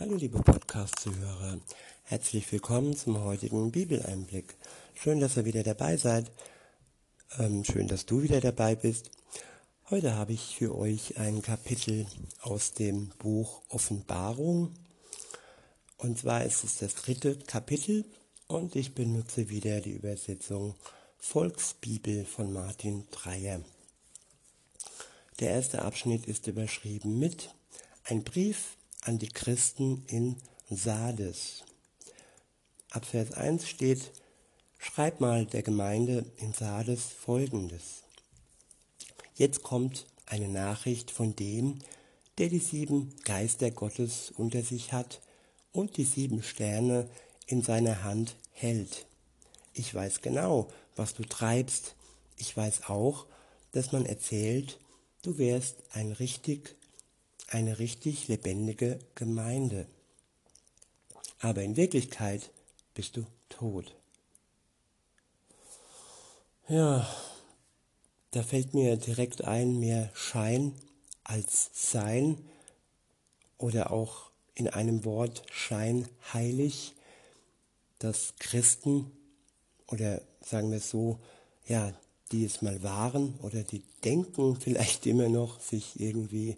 [0.00, 1.60] Hallo liebe Podcast-Zuhörer,
[2.04, 4.56] herzlich willkommen zum heutigen Bibeleinblick.
[4.94, 6.32] Schön, dass ihr wieder dabei seid.
[7.38, 9.10] Ähm, schön, dass du wieder dabei bist.
[9.90, 12.06] Heute habe ich für euch ein Kapitel
[12.40, 14.72] aus dem Buch Offenbarung.
[15.98, 18.06] Und zwar ist es das dritte Kapitel
[18.48, 20.74] und ich benutze wieder die Übersetzung
[21.18, 23.60] Volksbibel von Martin Dreyer.
[25.38, 27.54] Der erste Abschnitt ist überschrieben mit
[28.04, 30.36] Ein Brief an die Christen in
[30.70, 31.64] Sardes.
[32.90, 34.12] Ab Vers 1 steht,
[34.78, 38.04] schreib mal der Gemeinde in Sardes folgendes.
[39.34, 41.80] Jetzt kommt eine Nachricht von dem,
[42.38, 45.20] der die sieben Geister Gottes unter sich hat
[45.72, 47.08] und die sieben Sterne
[47.46, 49.06] in seiner Hand hält.
[49.74, 51.96] Ich weiß genau, was du treibst.
[52.36, 53.26] Ich weiß auch,
[53.72, 54.78] dass man erzählt,
[55.22, 56.76] du wärst ein richtig
[57.52, 59.86] eine richtig lebendige Gemeinde.
[61.40, 62.50] Aber in Wirklichkeit
[62.94, 63.94] bist du tot.
[66.68, 67.06] Ja,
[68.30, 70.74] da fällt mir direkt ein, mehr Schein
[71.24, 72.38] als Sein
[73.58, 76.94] oder auch in einem Wort scheinheilig,
[77.98, 79.10] dass Christen
[79.88, 81.18] oder sagen wir es so,
[81.66, 81.92] ja,
[82.32, 86.56] die es mal waren oder die denken vielleicht immer noch, sich irgendwie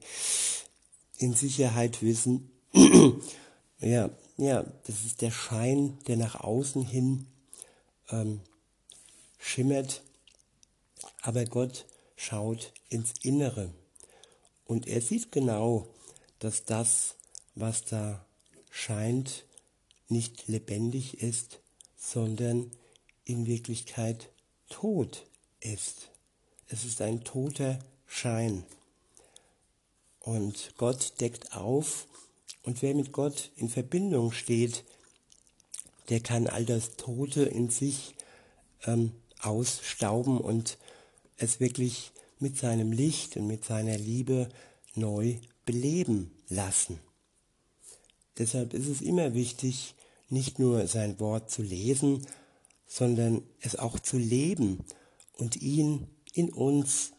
[1.19, 2.51] in Sicherheit wissen,
[3.79, 7.27] ja, ja, das ist der Schein, der nach außen hin
[8.11, 8.41] ähm,
[9.39, 10.03] schimmert,
[11.23, 13.73] aber Gott schaut ins Innere
[14.65, 15.89] und er sieht genau,
[16.39, 17.17] dass das,
[17.55, 18.25] was da
[18.71, 19.45] scheint,
[20.09, 21.61] nicht lebendig ist,
[21.97, 22.71] sondern
[23.25, 24.31] in Wirklichkeit
[24.69, 25.27] tot
[25.61, 26.11] ist.
[26.69, 28.65] Es ist ein toter Schein.
[30.25, 32.07] Und Gott deckt auf.
[32.63, 34.85] Und wer mit Gott in Verbindung steht,
[36.09, 38.15] der kann all das Tote in sich
[38.87, 40.79] ähm, ausstauben und
[41.37, 44.49] es wirklich mit seinem Licht und mit seiner Liebe
[44.95, 47.01] neu beleben lassen.
[48.39, 49.95] Deshalb ist es immer wichtig,
[50.31, 52.27] nicht nur sein Wort zu lesen,
[52.87, 54.85] sondern es auch zu leben
[55.35, 57.13] und ihn in uns,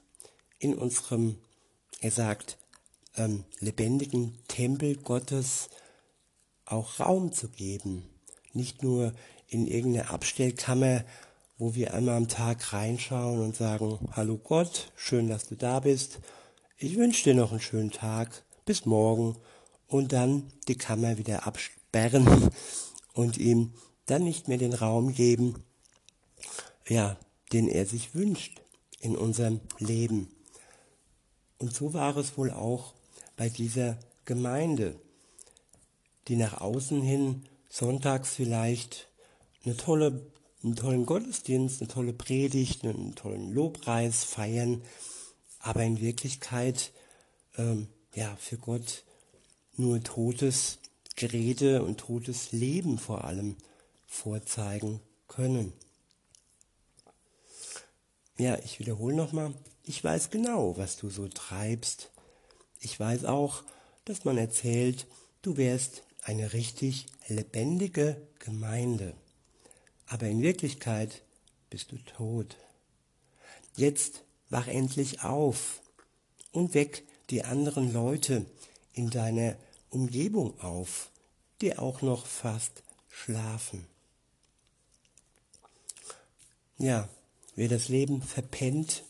[0.60, 1.38] in unserem,
[2.02, 2.58] er sagt,
[3.18, 5.70] ähm, lebendigen Tempel Gottes
[6.66, 8.04] auch Raum zu geben.
[8.54, 9.14] Nicht nur
[9.48, 11.04] in irgendeine Abstellkammer,
[11.58, 16.20] wo wir einmal am Tag reinschauen und sagen, hallo Gott, schön, dass du da bist.
[16.78, 18.44] Ich wünsche dir noch einen schönen Tag.
[18.66, 19.38] Bis morgen.
[19.88, 22.50] Und dann die Kammer wieder absperren
[23.14, 23.74] und ihm
[24.08, 25.64] dann nicht mehr den Raum geben,
[26.88, 27.18] ja,
[27.54, 28.62] den er sich wünscht
[29.00, 30.30] in unserem Leben.
[31.60, 32.95] Und so war es wohl auch
[33.36, 34.96] bei dieser Gemeinde,
[36.28, 39.08] die nach außen hin sonntags vielleicht
[39.64, 40.26] eine tolle,
[40.64, 44.82] einen tollen Gottesdienst, eine tolle Predigt, einen tollen Lobpreis feiern,
[45.60, 46.92] aber in Wirklichkeit
[47.58, 49.04] ähm, ja für Gott
[49.78, 50.80] nur totes
[51.16, 53.58] Gerede und totes Leben vor allem
[54.06, 55.74] vorzeigen können.
[58.38, 59.54] Ja, ich wiederhole nochmal,
[59.84, 62.12] ich weiß genau, was du so treibst,
[62.86, 63.64] ich weiß auch,
[64.06, 65.08] dass man erzählt,
[65.42, 69.16] du wärst eine richtig lebendige Gemeinde.
[70.06, 71.24] Aber in Wirklichkeit
[71.72, 72.58] bist du tot.
[73.76, 75.82] Jetzt wach endlich auf
[76.52, 78.46] und weck die anderen Leute
[78.94, 79.56] in deiner
[79.90, 81.10] Umgebung auf,
[81.62, 83.88] die auch noch fast schlafen.
[86.78, 87.10] Ja,
[87.56, 89.04] wer das Leben verpennt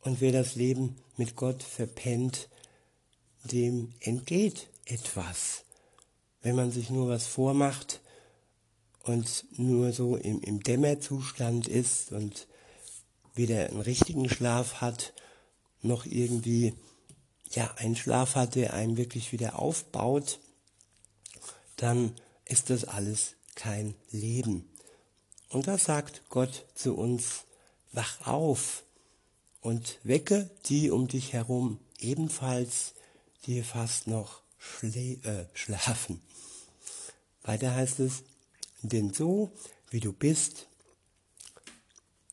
[0.00, 2.48] und wer das Leben mit Gott verpennt,
[3.46, 5.64] dem entgeht etwas.
[6.42, 8.00] Wenn man sich nur was vormacht
[9.02, 12.46] und nur so im, im Dämmerzustand ist und
[13.34, 15.12] weder einen richtigen Schlaf hat,
[15.82, 16.74] noch irgendwie
[17.50, 20.40] ja, einen Schlaf hat, der einen wirklich wieder aufbaut,
[21.76, 24.68] dann ist das alles kein Leben.
[25.48, 27.44] Und da sagt Gott zu uns,
[27.92, 28.84] wach auf
[29.60, 32.94] und wecke die um dich herum ebenfalls
[33.46, 34.42] die fast noch
[34.82, 36.20] äh, schlafen.
[37.42, 38.24] Weiter heißt es,
[38.82, 39.50] denn so
[39.90, 40.66] wie du bist,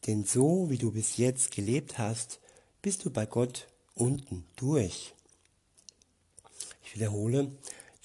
[0.08, 2.40] denn so wie du bis jetzt gelebt hast,
[2.82, 5.14] bist du bei Gott unten durch.
[6.84, 7.52] Ich wiederhole,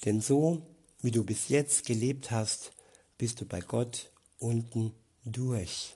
[0.05, 0.61] denn so
[1.01, 2.71] wie du bis jetzt gelebt hast,
[3.17, 4.93] bist du bei Gott unten
[5.25, 5.95] durch.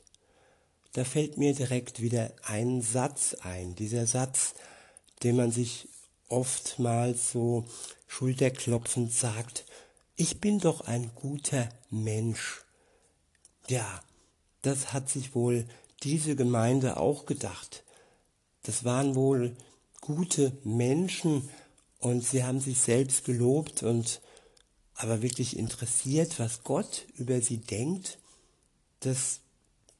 [0.93, 4.53] Da fällt mir direkt wieder ein Satz ein, dieser Satz,
[5.23, 5.87] den man sich
[6.33, 7.65] oftmals so
[8.07, 9.65] schulterklopfend sagt,
[10.15, 12.63] ich bin doch ein guter Mensch.
[13.67, 14.01] Ja,
[14.63, 15.65] das hat sich wohl
[16.01, 17.83] diese Gemeinde auch gedacht.
[18.63, 19.55] Das waren wohl
[20.01, 21.49] gute Menschen
[21.99, 24.19] und sie haben sich selbst gelobt und
[24.95, 28.19] aber wirklich interessiert, was Gott über sie denkt,
[28.99, 29.39] das,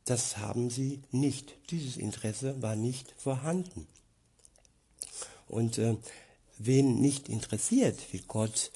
[0.06, 1.56] das haben sie nicht.
[1.72, 3.88] Dieses Interesse war nicht vorhanden.
[5.54, 5.96] Und äh,
[6.58, 8.72] wen nicht interessiert, wie Gott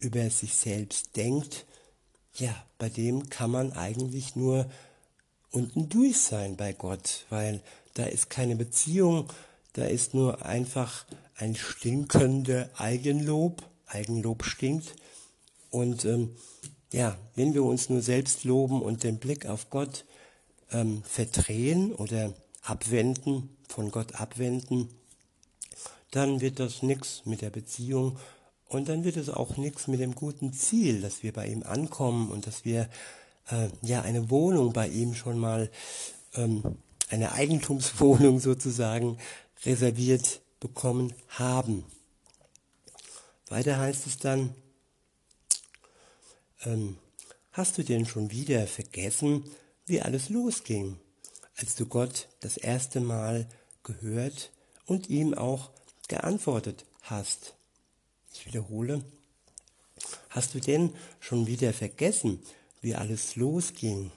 [0.00, 1.66] über sich selbst denkt,
[2.34, 4.70] ja, bei dem kann man eigentlich nur
[5.50, 7.62] unten durch sein bei Gott, weil
[7.94, 9.32] da ist keine Beziehung,
[9.72, 13.62] da ist nur einfach ein stinkender Eigenlob.
[13.86, 14.96] Eigenlob stinkt.
[15.70, 16.34] Und ähm,
[16.92, 20.04] ja, wenn wir uns nur selbst loben und den Blick auf Gott
[20.72, 24.88] ähm, verdrehen oder abwenden, von Gott abwenden,
[26.10, 28.18] dann wird das nichts mit der Beziehung
[28.68, 32.30] und dann wird es auch nichts mit dem guten Ziel, dass wir bei ihm ankommen
[32.30, 32.88] und dass wir
[33.48, 35.70] äh, ja eine Wohnung bei ihm schon mal,
[36.34, 39.18] ähm, eine Eigentumswohnung sozusagen
[39.64, 41.84] reserviert bekommen haben.
[43.48, 44.54] Weiter heißt es dann,
[46.64, 46.98] ähm,
[47.52, 49.44] hast du denn schon wieder vergessen,
[49.86, 50.98] wie alles losging,
[51.56, 53.46] als du Gott das erste Mal
[53.84, 54.50] gehört
[54.84, 55.70] und ihm auch
[56.08, 57.54] geantwortet hast?
[58.32, 59.04] Ich wiederhole,
[60.30, 62.42] hast du denn schon wieder vergessen,
[62.80, 64.12] wie alles losging,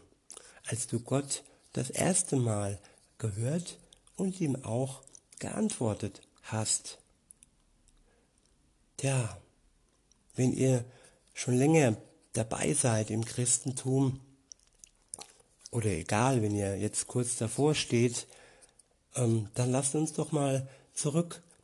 [0.67, 1.43] als du Gott
[1.73, 2.79] das erste Mal
[3.17, 3.77] gehört
[4.15, 5.01] und ihm auch
[5.39, 6.99] geantwortet hast?
[8.97, 9.37] Tja,
[10.35, 10.83] wenn ihr
[11.33, 11.95] schon länger
[12.33, 14.19] dabei seid im Christentum,
[15.71, 18.27] oder egal, wenn ihr jetzt kurz davor steht,
[19.15, 20.67] ähm, dann lasst uns doch mal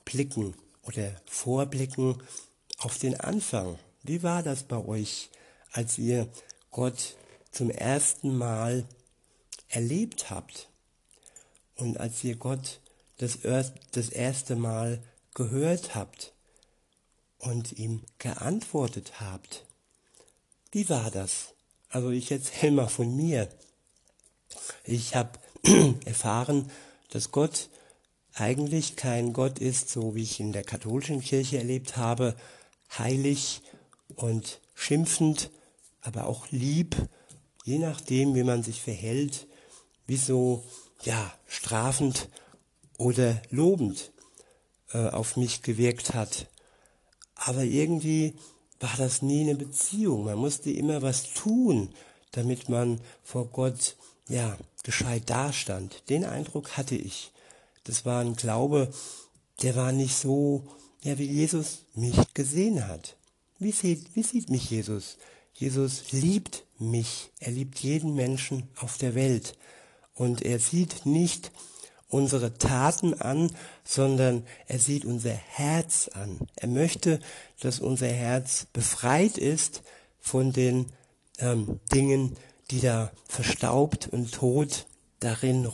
[0.05, 2.21] zurückblicken oder vorblicken
[2.77, 3.79] auf den Anfang.
[4.03, 5.29] Wie war das bei euch,
[5.71, 6.29] als ihr
[6.71, 7.15] Gott
[7.51, 8.85] zum ersten Mal
[9.67, 10.69] erlebt habt
[11.75, 12.79] und als ihr Gott
[13.17, 13.39] das,
[13.91, 15.01] das erste Mal
[15.33, 16.33] gehört habt
[17.39, 19.65] und ihm geantwortet habt?
[20.71, 21.53] Wie war das?
[21.89, 23.49] Also ich erzähle mal von mir.
[24.83, 25.39] Ich habe
[26.05, 26.69] erfahren,
[27.09, 27.69] dass Gott
[28.35, 32.35] eigentlich kein Gott ist, so wie ich in der katholischen Kirche erlebt habe,
[32.97, 33.61] heilig
[34.15, 35.49] und schimpfend,
[36.01, 36.95] aber auch lieb,
[37.63, 39.47] je nachdem, wie man sich verhält,
[40.05, 40.63] wie so,
[41.03, 42.29] ja, strafend
[42.97, 44.11] oder lobend
[44.91, 46.47] äh, auf mich gewirkt hat.
[47.35, 48.35] Aber irgendwie
[48.79, 50.25] war das nie eine Beziehung.
[50.25, 51.93] Man musste immer was tun,
[52.31, 53.95] damit man vor Gott,
[54.27, 56.03] ja, gescheit dastand.
[56.09, 57.31] Den Eindruck hatte ich.
[57.85, 58.89] Das war ein Glaube,
[59.61, 60.67] der war nicht so,
[61.01, 63.15] ja, wie Jesus mich gesehen hat.
[63.57, 65.17] Wie sieht, wie sieht mich Jesus?
[65.53, 67.31] Jesus liebt mich.
[67.39, 69.57] Er liebt jeden Menschen auf der Welt.
[70.13, 71.51] Und er sieht nicht
[72.09, 73.51] unsere Taten an,
[73.83, 76.39] sondern er sieht unser Herz an.
[76.55, 77.19] Er möchte,
[77.59, 79.83] dass unser Herz befreit ist
[80.19, 80.87] von den
[81.39, 82.35] ähm, Dingen,
[82.71, 84.87] die da verstaubt und tot
[85.19, 85.65] darin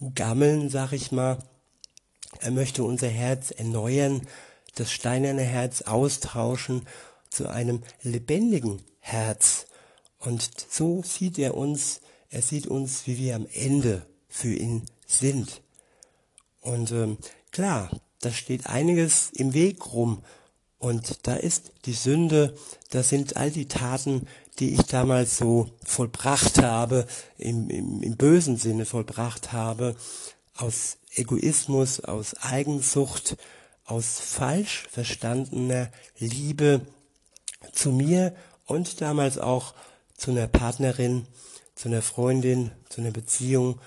[0.00, 1.38] rumgammeln, sag ich mal.
[2.40, 4.22] Er möchte unser Herz erneuern,
[4.74, 6.86] das steinerne Herz austauschen
[7.30, 9.66] zu einem lebendigen Herz.
[10.18, 15.62] Und so sieht er uns, er sieht uns, wie wir am Ende für ihn sind.
[16.60, 17.18] Und ähm,
[17.50, 20.22] klar, da steht einiges im Weg rum.
[20.78, 22.54] Und da ist die Sünde,
[22.90, 27.06] das sind all die Taten, die ich damals so vollbracht habe,
[27.36, 29.96] im, im, im bösen Sinne vollbracht habe,
[30.54, 33.36] aus Egoismus, aus Eigensucht,
[33.84, 36.82] aus falsch verstandener Liebe
[37.72, 38.34] zu mir
[38.66, 39.74] und damals auch
[40.16, 41.26] zu einer Partnerin,
[41.74, 43.80] zu einer Freundin, zu einer Beziehung.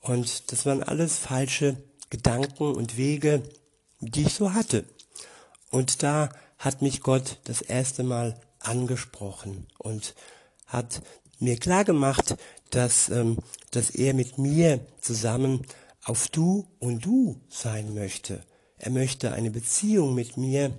[0.00, 1.76] Und das waren alles falsche
[2.10, 3.42] Gedanken und Wege,
[4.00, 4.84] die ich so hatte.
[5.70, 10.14] Und da hat mich Gott das erste Mal angesprochen und
[10.66, 11.02] hat
[11.38, 12.36] mir klar gemacht,
[12.70, 13.38] dass, ähm,
[13.70, 15.66] dass er mit mir zusammen
[16.04, 18.42] auf Du und Du sein möchte.
[18.78, 20.78] Er möchte eine Beziehung mit mir,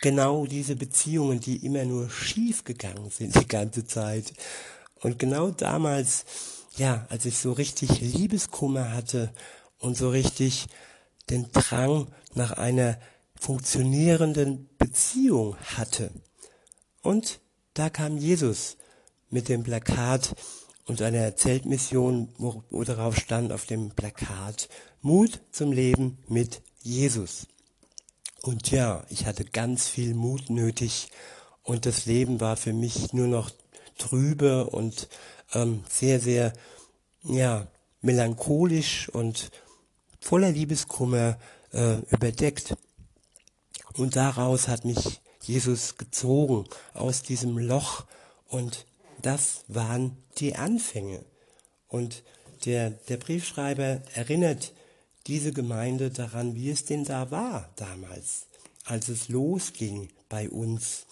[0.00, 4.32] genau diese Beziehungen, die immer nur schief gegangen sind die ganze Zeit.
[5.00, 6.24] Und genau damals,
[6.76, 9.32] ja, als ich so richtig Liebeskummer hatte
[9.78, 10.66] und so richtig
[11.30, 12.98] den Drang nach einer
[13.40, 16.12] funktionierenden Beziehung hatte.
[17.02, 17.40] Und
[17.74, 18.76] da kam Jesus
[19.30, 20.34] mit dem Plakat
[20.84, 24.68] und einer Zeltmission, wo, wo darauf stand auf dem Plakat
[25.02, 27.46] Mut zum Leben mit Jesus.
[28.42, 31.08] Und ja, ich hatte ganz viel Mut nötig
[31.62, 33.50] und das Leben war für mich nur noch
[33.98, 35.08] trübe und
[35.54, 36.52] ähm, sehr, sehr,
[37.22, 37.66] ja,
[38.02, 39.50] melancholisch und
[40.20, 41.38] voller Liebeskummer
[41.72, 42.74] äh, überdeckt.
[44.00, 46.64] Und daraus hat mich Jesus gezogen
[46.94, 48.06] aus diesem Loch
[48.48, 48.86] und
[49.20, 51.22] das waren die Anfänge.
[51.86, 52.22] Und
[52.64, 54.72] der, der Briefschreiber erinnert
[55.26, 58.46] diese Gemeinde daran, wie es denn da war damals,
[58.86, 61.04] als es losging bei uns.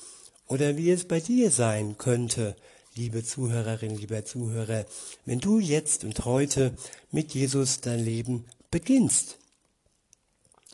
[0.47, 2.57] Oder wie es bei dir sein könnte,
[2.95, 4.87] liebe Zuhörerin, lieber Zuhörer,
[5.26, 6.75] wenn du jetzt und heute
[7.11, 9.37] mit Jesus dein Leben beginnst.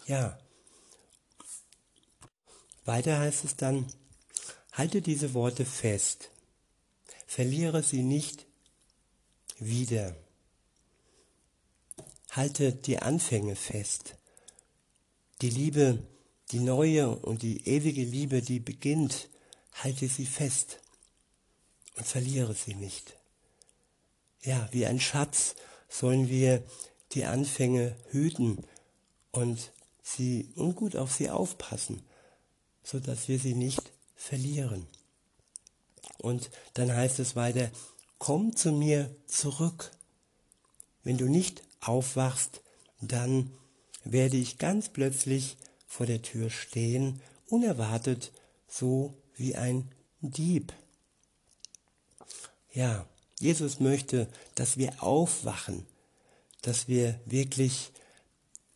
[0.07, 0.39] Ja.
[2.85, 3.87] Weiter heißt es dann,
[4.73, 6.31] halte diese Worte fest,
[7.27, 8.47] verliere sie nicht
[9.59, 10.17] wieder.
[12.31, 14.17] Halte die Anfänge fest.
[15.41, 16.03] Die Liebe,
[16.51, 19.29] die neue und die ewige Liebe, die beginnt,
[19.73, 20.81] halte sie fest
[21.97, 23.17] und verliere sie nicht.
[24.43, 25.55] Ja, wie ein Schatz
[25.89, 26.63] sollen wir
[27.13, 28.65] die Anfänge hüten
[29.31, 29.73] und
[30.03, 32.03] sie und gut auf sie aufpassen,
[32.85, 34.87] so dass wir sie nicht verlieren.
[36.19, 37.71] Und dann heißt es weiter,
[38.19, 39.91] komm zu mir zurück.
[41.03, 42.63] Wenn du nicht aufwachst,
[43.01, 43.51] dann
[44.05, 48.33] werde ich ganz plötzlich vor der Tür stehen, unerwartet,
[48.69, 50.73] so wie ein Dieb.
[52.73, 53.07] Ja,
[53.41, 55.87] Jesus möchte, dass wir aufwachen,
[56.63, 57.93] dass wir wirklich,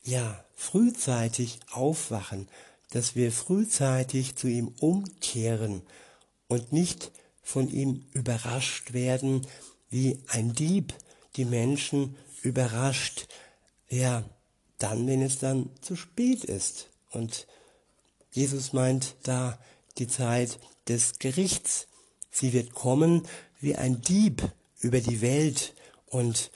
[0.03, 2.49] ja, frühzeitig aufwachen,
[2.91, 5.83] dass wir frühzeitig zu ihm umkehren
[6.47, 7.11] und nicht
[7.43, 9.47] von ihm überrascht werden,
[9.91, 10.95] wie ein Dieb
[11.37, 13.29] die Menschen überrascht,
[13.89, 14.25] ja,
[14.79, 16.89] dann, wenn es dann zu spät ist.
[17.11, 17.47] Und
[18.33, 19.59] Jesus meint da
[19.99, 21.89] die Zeit des Gerichts.
[22.31, 23.27] Sie wird kommen,
[23.61, 24.43] wie ein Dieb
[24.81, 25.75] über die Welt
[26.07, 26.51] und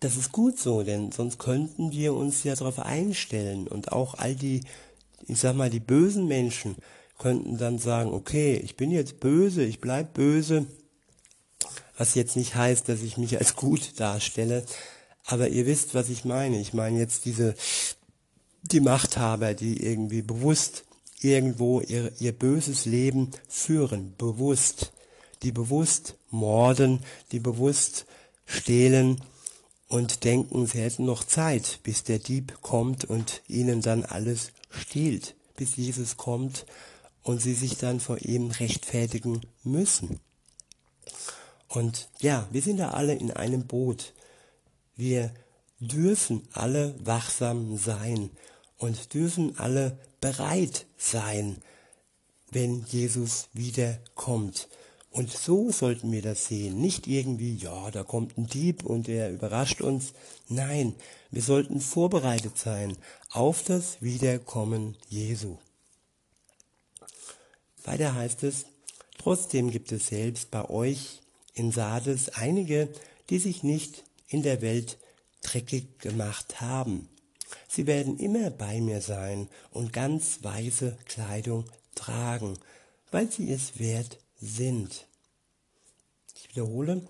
[0.00, 4.34] das ist gut so, denn sonst könnten wir uns ja darauf einstellen und auch all
[4.34, 4.62] die,
[5.26, 6.76] ich sag mal, die bösen Menschen
[7.18, 10.66] könnten dann sagen, okay, ich bin jetzt böse, ich bleib böse,
[11.96, 14.64] was jetzt nicht heißt, dass ich mich als gut darstelle,
[15.24, 16.60] aber ihr wisst, was ich meine.
[16.60, 17.54] Ich meine jetzt diese,
[18.62, 20.84] die Machthaber, die irgendwie bewusst
[21.20, 24.92] irgendwo ihr, ihr böses Leben führen, bewusst.
[25.42, 27.00] Die bewusst morden,
[27.32, 28.06] die bewusst
[28.46, 29.20] stehlen
[29.88, 35.34] und denken, sie hätten noch Zeit, bis der Dieb kommt und ihnen dann alles stiehlt,
[35.56, 36.66] bis Jesus kommt
[37.22, 40.20] und sie sich dann vor ihm rechtfertigen müssen.
[41.68, 44.12] Und ja, wir sind da alle in einem Boot.
[44.96, 45.32] Wir
[45.80, 48.30] dürfen alle wachsam sein
[48.78, 51.56] und dürfen alle bereit sein,
[52.50, 54.68] wenn Jesus wiederkommt.
[55.14, 56.80] Und so sollten wir das sehen.
[56.80, 60.12] Nicht irgendwie, ja, da kommt ein Dieb und er überrascht uns.
[60.48, 60.92] Nein,
[61.30, 62.96] wir sollten vorbereitet sein
[63.30, 65.58] auf das Wiederkommen Jesu.
[67.84, 68.66] Weiter heißt es,
[69.16, 71.20] trotzdem gibt es selbst bei euch
[71.54, 72.88] in Sardes einige,
[73.30, 74.98] die sich nicht in der Welt
[75.44, 77.08] dreckig gemacht haben.
[77.68, 82.58] Sie werden immer bei mir sein und ganz weiße Kleidung tragen,
[83.12, 85.06] weil sie es wert sind.
[86.34, 87.02] Ich wiederhole,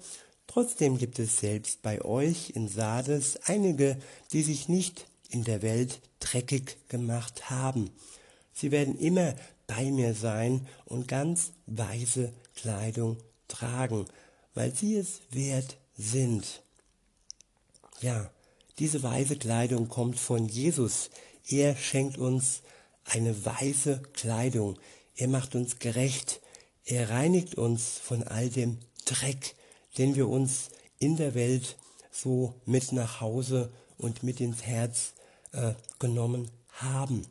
[0.47, 3.99] trotzdem gibt es selbst bei euch in Sardes einige,
[4.33, 7.91] die sich nicht in der Welt dreckig gemacht haben.
[8.53, 9.35] Sie werden immer
[9.67, 13.17] bei mir sein und ganz weiße Kleidung
[13.49, 14.07] tragen,
[14.55, 16.63] weil sie es wert sind.
[18.01, 18.31] Ja,
[18.79, 21.11] diese weiße Kleidung kommt von Jesus.
[21.49, 22.63] Er schenkt uns
[23.05, 24.79] eine weiße Kleidung.
[25.17, 26.41] Er macht uns gerecht.
[26.85, 29.55] Er reinigt uns von all dem Dreck,
[29.97, 31.77] den wir uns in der Welt
[32.11, 35.15] so mit nach Hause und mit ins Herz
[35.53, 37.27] äh, genommen haben.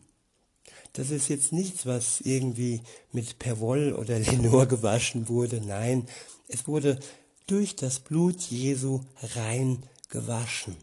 [0.93, 2.81] Das ist jetzt nichts, was irgendwie
[3.11, 5.61] mit Perwoll oder Lenor gewaschen wurde.
[5.61, 6.07] Nein,
[6.47, 6.99] es wurde
[7.47, 9.01] durch das Blut Jesu
[9.35, 10.75] rein gewaschen.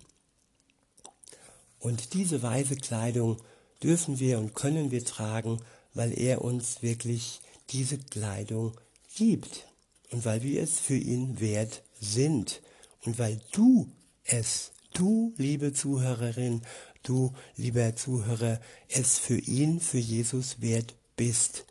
[1.78, 3.38] Und diese weiße Kleidung
[3.82, 5.60] dürfen wir und können wir tragen,
[5.94, 8.72] weil er uns wirklich diese Kleidung
[9.14, 9.66] gibt
[10.10, 12.62] und weil wir es für ihn wert sind
[13.04, 13.90] und weil du
[14.24, 16.62] es, du liebe Zuhörerin,
[17.02, 21.64] du lieber Zuhörer, es für ihn, für Jesus wert bist,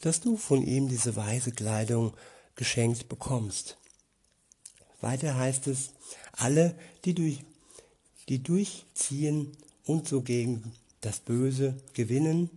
[0.00, 2.14] dass du von ihm diese weiße Kleidung
[2.56, 3.78] geschenkt bekommst.
[5.00, 5.92] Weiter heißt es,
[6.32, 7.44] alle, die, durch,
[8.28, 12.50] die durchziehen und so gegen das Böse gewinnen,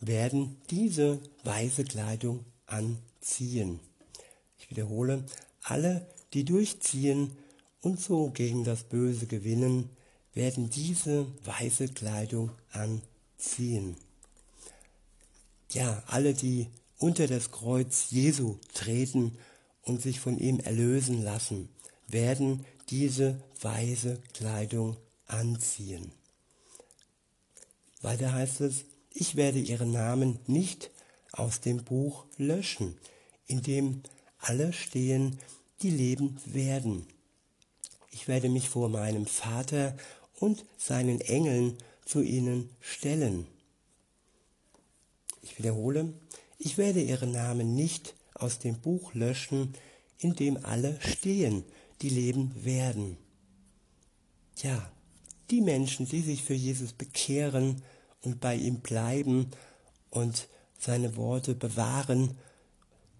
[0.00, 3.80] werden diese weiße Kleidung anziehen.
[4.58, 5.24] Ich wiederhole,
[5.62, 7.36] alle, die durchziehen
[7.80, 9.90] und so gegen das Böse gewinnen,
[10.34, 13.96] werden diese weiße Kleidung anziehen.
[15.70, 19.38] Ja, alle, die unter das Kreuz Jesu treten
[19.82, 21.68] und sich von ihm erlösen lassen,
[22.06, 26.12] werden diese weiße Kleidung anziehen.
[28.02, 28.84] Weiter heißt es,
[29.16, 30.90] ich werde ihren Namen nicht
[31.32, 32.96] aus dem Buch löschen,
[33.46, 34.02] in dem
[34.38, 35.38] alle stehen,
[35.82, 37.06] die leben werden.
[38.10, 39.96] Ich werde mich vor meinem Vater
[40.38, 43.46] und seinen Engeln zu ihnen stellen.
[45.40, 46.12] Ich wiederhole,
[46.58, 49.74] ich werde ihren Namen nicht aus dem Buch löschen,
[50.18, 51.64] in dem alle stehen,
[52.02, 53.16] die leben werden.
[54.58, 54.90] Ja,
[55.50, 57.82] die Menschen, die sich für Jesus bekehren
[58.26, 59.52] und bei ihm bleiben
[60.10, 62.36] und seine Worte bewahren,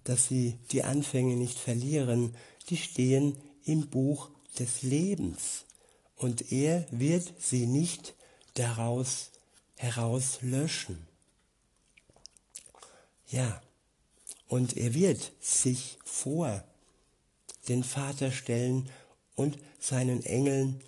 [0.02, 2.34] dass sie die Anfänge nicht verlieren,
[2.68, 5.64] die stehen im Buch des Lebens.
[6.16, 8.14] Und er wird sie nicht
[8.54, 9.30] daraus
[9.76, 11.06] herauslöschen.
[13.28, 13.62] Ja,
[14.48, 16.64] und er wird sich vor
[17.68, 18.88] den Vater stellen
[19.36, 20.80] und seinen Engeln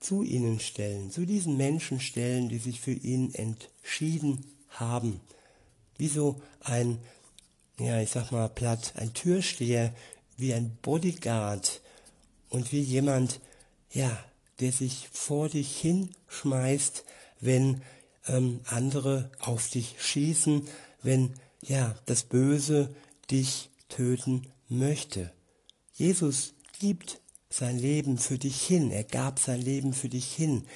[0.00, 5.20] zu ihnen stellen, zu diesen Menschen stellen, die sich für ihn entschieden haben.
[5.96, 6.98] Wie so ein,
[7.78, 9.94] ja, ich sag mal platt, ein Türsteher,
[10.36, 11.80] wie ein Bodyguard
[12.48, 13.40] und wie jemand,
[13.92, 14.16] ja,
[14.60, 17.04] der sich vor dich hinschmeißt,
[17.40, 17.82] wenn
[18.26, 20.66] ähm, andere auf dich schießen,
[21.02, 22.94] wenn ja das Böse
[23.30, 25.32] dich töten möchte.
[25.94, 27.20] Jesus gibt
[27.58, 30.66] sein Leben für dich hin, er gab sein Leben für dich hin,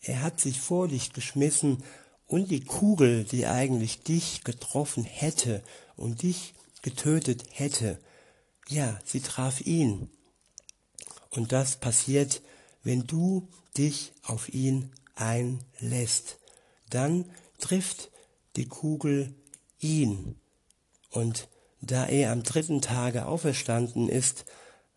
[0.00, 1.84] er hat sich vor dich geschmissen
[2.26, 5.62] und die Kugel, die eigentlich dich getroffen hätte
[5.96, 7.98] und dich getötet hätte,
[8.68, 10.10] ja, sie traf ihn.
[11.30, 12.42] Und das passiert,
[12.82, 16.38] wenn du dich auf ihn einlässt.
[16.90, 17.24] Dann
[17.58, 18.10] trifft
[18.56, 19.34] die Kugel
[19.78, 20.36] ihn.
[21.10, 21.48] Und
[21.80, 24.44] da er am dritten Tage auferstanden ist,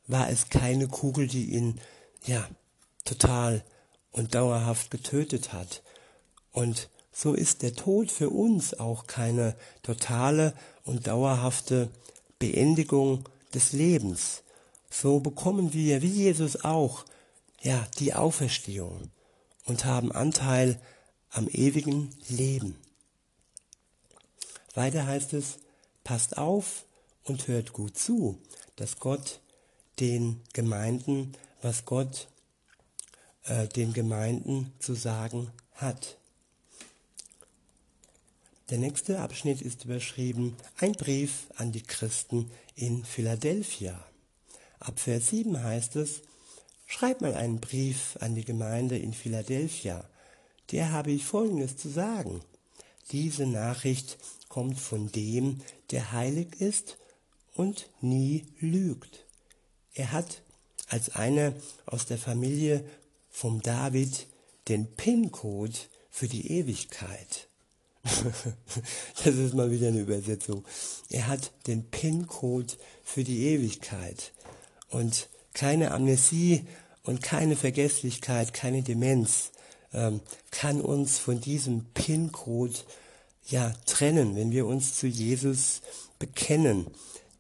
[0.07, 1.79] war es keine Kugel, die ihn,
[2.25, 2.47] ja,
[3.03, 3.63] total
[4.11, 5.83] und dauerhaft getötet hat.
[6.51, 11.89] Und so ist der Tod für uns auch keine totale und dauerhafte
[12.39, 14.43] Beendigung des Lebens.
[14.89, 17.05] So bekommen wir, wie Jesus auch,
[17.61, 19.09] ja, die Auferstehung
[19.65, 20.79] und haben Anteil
[21.29, 22.75] am ewigen Leben.
[24.73, 25.57] Weiter heißt es,
[26.03, 26.85] passt auf
[27.23, 28.39] und hört gut zu,
[28.75, 29.39] dass Gott
[29.99, 32.27] den Gemeinden, was Gott
[33.45, 36.17] äh, den Gemeinden zu sagen hat.
[38.69, 44.03] Der nächste Abschnitt ist überschrieben Ein Brief an die Christen in Philadelphia.
[44.79, 46.21] Ab Vers 7 heißt es,
[46.87, 50.07] Schreib mal einen Brief an die Gemeinde in Philadelphia.
[50.71, 52.41] Der habe ich Folgendes zu sagen.
[53.11, 54.17] Diese Nachricht
[54.49, 56.97] kommt von dem, der heilig ist
[57.55, 59.24] und nie lügt.
[59.95, 60.41] Er hat
[60.87, 61.53] als einer
[61.85, 62.83] aus der Familie
[63.31, 64.27] vom David
[64.67, 65.77] den PIN-Code
[66.11, 67.47] für die Ewigkeit.
[69.23, 70.63] das ist mal wieder eine Übersetzung.
[71.09, 74.33] Er hat den PIN-Code für die Ewigkeit.
[74.89, 76.65] Und keine Amnesie
[77.03, 79.51] und keine Vergesslichkeit, keine Demenz
[79.93, 80.19] ähm,
[80.51, 82.75] kann uns von diesem PIN-Code
[83.47, 84.35] ja trennen.
[84.35, 85.81] Wenn wir uns zu Jesus
[86.19, 86.87] bekennen,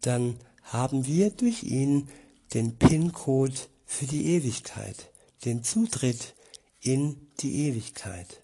[0.01, 2.07] dann haben wir durch ihn
[2.55, 3.53] den PIN-Code
[3.85, 5.11] für die Ewigkeit,
[5.43, 6.35] den Zutritt
[6.79, 8.41] in die Ewigkeit.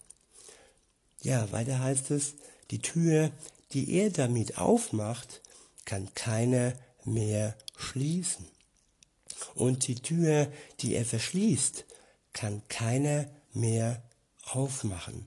[1.22, 2.34] Ja, weiter heißt es,
[2.70, 3.30] die Tür,
[3.72, 5.40] die er damit aufmacht,
[5.86, 8.46] kann keiner mehr schließen.
[9.54, 11.86] Und die Tür, die er verschließt,
[12.34, 14.02] kann keiner mehr
[14.44, 15.26] aufmachen.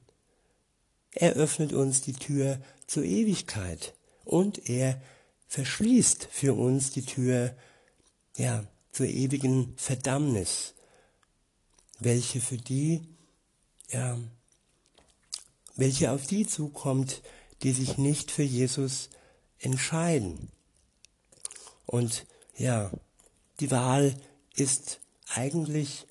[1.11, 3.95] Er öffnet uns die Tür zur Ewigkeit
[4.25, 5.01] und er
[5.47, 7.55] verschließt für uns die Tür
[8.37, 10.73] ja, zur ewigen Verdammnis,
[11.99, 13.05] welche für die,
[13.89, 14.17] ja,
[15.75, 17.21] welche auf die zukommt,
[17.61, 19.09] die sich nicht für Jesus
[19.59, 20.49] entscheiden.
[21.85, 22.89] Und ja,
[23.59, 24.15] die Wahl
[24.55, 26.07] ist eigentlich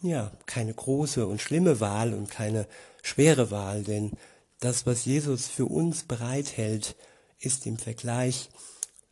[0.00, 2.66] ja keine große und schlimme Wahl und keine
[3.02, 4.12] schwere Wahl, denn
[4.60, 6.96] das, was Jesus für uns bereithält,
[7.38, 8.48] ist im Vergleich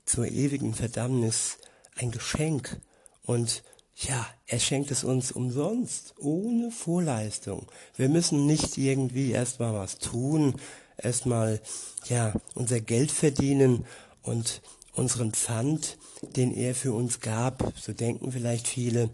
[0.06, 1.58] zur ewigen Verdammnis
[1.96, 2.80] ein Geschenk.
[3.26, 3.62] Und
[3.96, 7.66] ja, er schenkt es uns umsonst, ohne Vorleistung.
[7.96, 10.54] Wir müssen nicht irgendwie erstmal was tun,
[10.96, 11.60] erstmal
[12.08, 13.84] ja unser Geld verdienen
[14.22, 14.62] und
[14.92, 19.10] unseren Pfand, den er für uns gab, so denken vielleicht viele,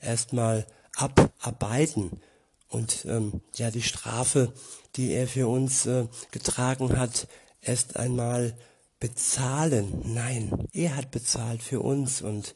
[0.00, 2.20] erstmal abarbeiten
[2.68, 4.52] und ähm, ja die Strafe,
[4.96, 7.28] die er für uns äh, getragen hat,
[7.60, 8.56] erst einmal
[9.00, 10.02] bezahlen.
[10.04, 12.54] Nein, er hat bezahlt für uns und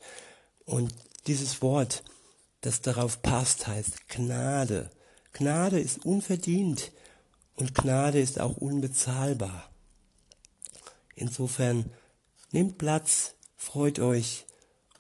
[0.69, 0.95] und
[1.27, 2.05] dieses Wort,
[2.61, 4.91] das darauf passt, heißt Gnade.
[5.33, 6.93] Gnade ist unverdient
[7.57, 9.71] und Gnade ist auch unbezahlbar.
[11.15, 11.91] Insofern
[12.53, 14.45] nehmt Platz, freut euch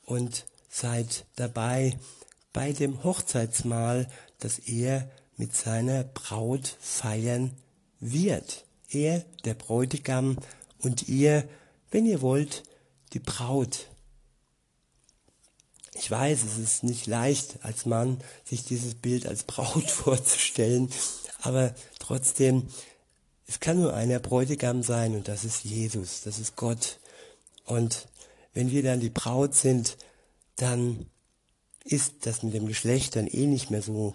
[0.04, 1.98] und seid dabei
[2.52, 7.52] bei dem Hochzeitsmahl, das er mit seiner Braut feiern
[8.00, 8.64] wird.
[8.88, 10.38] Er, der Bräutigam,
[10.78, 11.46] und ihr,
[11.90, 12.62] wenn ihr wollt,
[13.12, 13.88] die Braut.
[15.98, 20.90] Ich weiß, es ist nicht leicht als Mann, sich dieses Bild als Braut vorzustellen,
[21.40, 22.68] aber trotzdem,
[23.46, 27.00] es kann nur einer Bräutigam sein und das ist Jesus, das ist Gott.
[27.64, 28.06] Und
[28.54, 29.96] wenn wir dann die Braut sind,
[30.56, 31.06] dann
[31.84, 34.14] ist das mit dem Geschlecht dann eh nicht mehr so,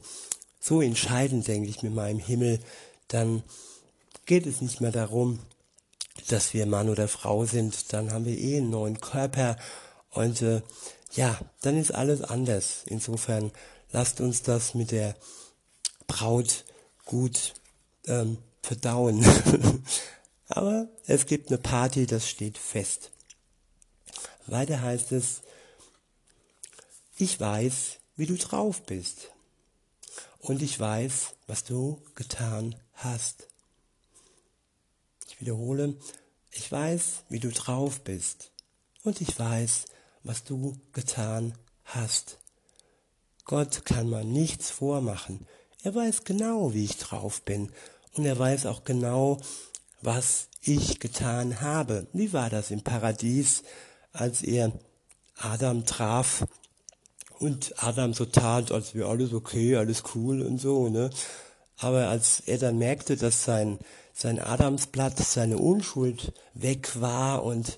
[0.60, 2.60] so entscheidend, denke ich, mit meinem Himmel.
[3.08, 3.44] Dann
[4.26, 5.40] geht es nicht mehr darum,
[6.30, 7.92] dass wir Mann oder Frau sind.
[7.92, 9.58] Dann haben wir eh einen neuen Körper
[10.12, 10.62] und äh,
[11.16, 12.84] ja, dann ist alles anders.
[12.86, 13.52] Insofern
[13.92, 15.16] lasst uns das mit der
[16.08, 16.66] Braut
[17.06, 17.54] gut
[18.06, 19.26] ähm, verdauen.
[20.48, 23.12] Aber es gibt eine Party, das steht fest.
[24.46, 25.42] Weiter heißt es,
[27.18, 29.30] ich weiß, wie du drauf bist.
[30.40, 33.48] Und ich weiß, was du getan hast.
[35.28, 35.96] Ich wiederhole,
[36.52, 38.52] ich weiß, wie du drauf bist.
[39.04, 39.86] Und ich weiß,
[40.24, 41.54] was du getan
[41.86, 42.40] hast.
[43.46, 45.46] Gott kann man nichts vormachen.
[45.84, 47.72] Er weiß genau, wie ich drauf bin.
[48.14, 49.40] Und er weiß auch genau,
[50.02, 52.08] was ich getan habe.
[52.14, 53.64] Wie war das im Paradies,
[54.14, 54.72] als er
[55.38, 56.46] Adam traf
[57.40, 61.10] und Adam so tat, als wäre alles okay, alles cool und so, ne?
[61.78, 63.80] Aber als er dann merkte, dass sein,
[64.14, 67.78] sein Adamsblatt, seine Unschuld weg war und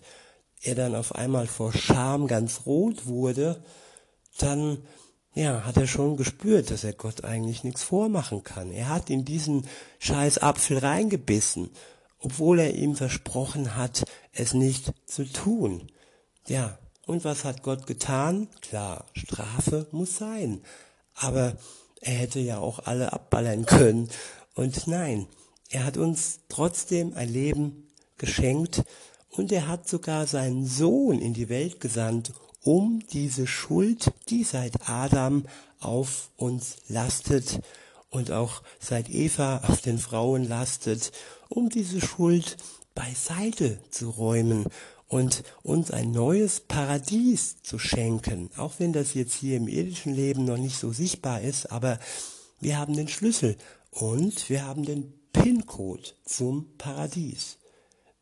[0.66, 3.64] er dann auf einmal vor Scham ganz rot wurde,
[4.40, 4.80] dann
[5.36, 8.72] ja, hat er schon gespürt, dass er Gott eigentlich nichts vormachen kann.
[8.72, 9.68] Er hat in diesen
[10.00, 11.70] scheiß Apfel reingebissen,
[12.20, 15.92] obwohl er ihm versprochen hat, es nicht zu tun.
[16.48, 18.48] Ja, und was hat Gott getan?
[18.62, 20.62] Klar, Strafe muss sein.
[21.14, 21.58] Aber
[22.02, 24.10] er hätte ja auch alle abballern können.
[24.54, 25.28] Und nein,
[25.70, 28.84] er hat uns trotzdem ein Leben geschenkt
[29.38, 34.90] und er hat sogar seinen Sohn in die Welt gesandt, um diese Schuld, die seit
[34.90, 35.46] Adam
[35.80, 37.60] auf uns lastet
[38.10, 41.12] und auch seit Eva auf den Frauen lastet,
[41.50, 42.58] um diese Schuld
[42.96, 44.66] beiseite zu räumen
[45.08, 48.50] und uns ein neues Paradies zu schenken.
[48.58, 52.00] Auch wenn das jetzt hier im irdischen Leben noch nicht so sichtbar ist, aber
[52.60, 53.58] wir haben den Schlüssel
[53.92, 57.58] und wir haben den PIN-Code zum Paradies,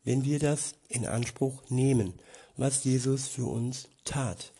[0.04, 2.14] wenn wir das in Anspruch nehmen,
[2.56, 4.52] was Jesus für uns tat.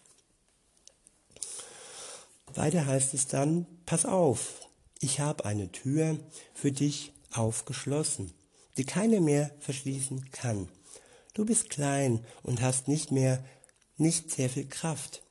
[2.54, 4.68] Weiter heißt es dann, pass auf,
[5.00, 6.18] ich habe eine Tür
[6.54, 8.32] für dich aufgeschlossen,
[8.76, 10.68] die keiner mehr verschließen kann.
[11.34, 13.44] Du bist klein und hast nicht mehr,
[13.96, 15.22] nicht sehr viel Kraft,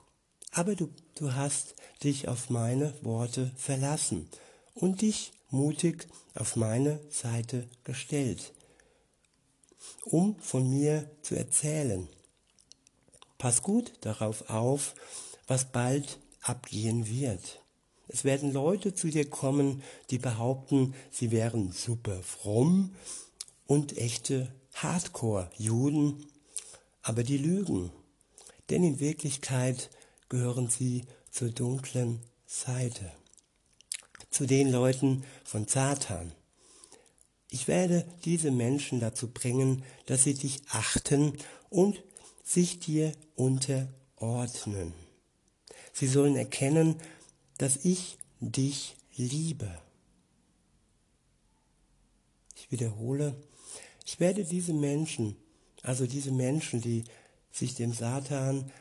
[0.51, 4.29] aber du, du hast dich auf meine Worte verlassen
[4.75, 8.53] und dich mutig auf meine Seite gestellt,
[10.05, 12.07] um von mir zu erzählen.
[13.37, 14.95] Pass gut darauf auf,
[15.47, 17.61] was bald abgehen wird.
[18.07, 22.95] Es werden Leute zu dir kommen, die behaupten, sie wären super fromm
[23.65, 26.25] und echte Hardcore-Juden,
[27.01, 27.91] aber die lügen,
[28.69, 29.89] denn in Wirklichkeit
[30.29, 33.11] gehören sie zur dunklen Seite,
[34.29, 36.33] zu den Leuten von Satan.
[37.53, 41.37] Ich werde diese Menschen dazu bringen, dass sie dich achten
[41.69, 42.01] und
[42.43, 44.91] sich dir unterordnen.
[45.93, 46.95] Sie sollen erkennen,
[47.59, 49.69] dass ich dich liebe.
[52.55, 53.35] Ich wiederhole,
[54.03, 55.35] ich werde diese Menschen,
[55.83, 57.03] also diese Menschen, die
[57.51, 58.71] sich dem Satan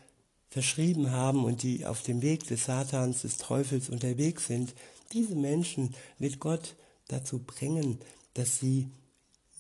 [0.49, 4.73] verschrieben haben und die auf dem Weg des Satans, des Teufels unterwegs sind,
[5.13, 6.75] diese Menschen wird Gott
[7.09, 7.99] dazu bringen,
[8.35, 8.89] dass sie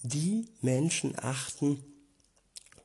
[0.02, 1.82] die Menschen achten,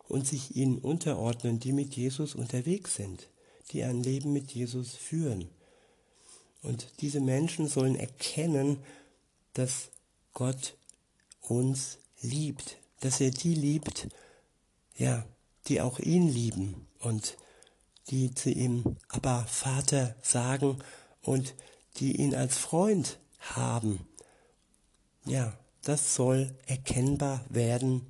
[0.08, 3.28] und sich ihnen unterordnen, die mit Jesus unterwegs sind,
[3.72, 5.50] die ein Leben mit Jesus führen.
[6.62, 8.80] Und diese Menschen sollen erkennen,
[9.54, 9.90] dass
[10.34, 10.76] Gott
[11.42, 14.08] uns liebt, dass er die liebt,
[14.96, 15.26] ja,
[15.68, 17.38] die auch ihn lieben und
[18.10, 20.80] die zu ihm aber Vater sagen
[21.22, 21.54] und
[21.98, 24.08] die ihn als Freund haben.
[25.26, 28.06] Ja, das soll erkennbar werden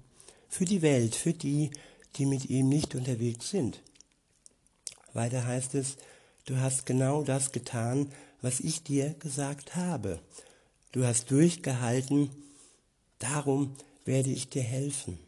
[0.49, 1.69] für die Welt, für die,
[2.15, 3.83] die mit ihm nicht unterwegs sind.
[5.13, 5.97] Weiter heißt es,
[6.45, 8.11] du hast genau das getan,
[8.41, 10.19] was ich dir gesagt habe.
[10.91, 12.31] Du hast durchgehalten,
[13.19, 15.19] darum werde ich dir helfen.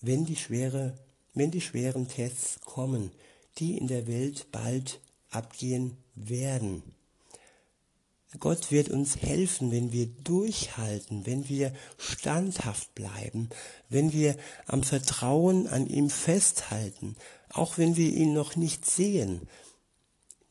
[0.00, 0.94] Wenn die, schwere,
[1.32, 3.10] wenn die schweren Tests kommen,
[3.58, 6.84] die in der Welt bald abgehen werden.
[8.40, 13.48] Gott wird uns helfen, wenn wir durchhalten, wenn wir standhaft bleiben,
[13.88, 17.16] wenn wir am Vertrauen an ihm festhalten,
[17.50, 19.48] auch wenn wir ihn noch nicht sehen.